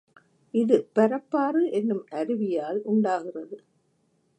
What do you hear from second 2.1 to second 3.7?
அருவியால் உண்டாகிறது.